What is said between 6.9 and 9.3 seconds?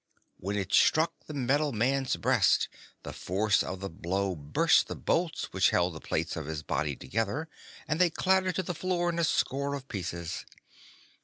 together and they clattered to the floor in a